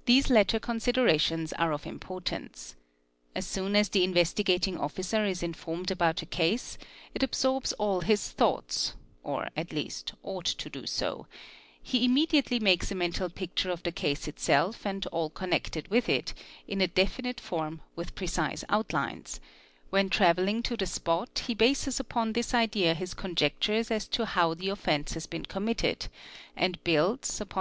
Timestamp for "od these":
0.00-0.30